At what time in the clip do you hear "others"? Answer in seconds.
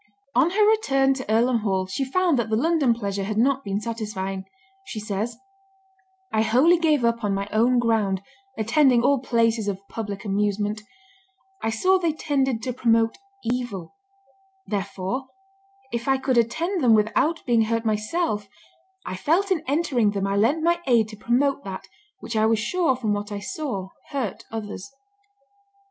24.49-24.89